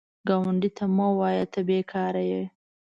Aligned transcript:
ګاونډي 0.27 0.69
ته 0.77 0.85
مه 0.95 1.07
وایه 1.19 1.45
“ته 1.53 1.59
بېکاره 1.67 2.23
یې” 2.31 2.43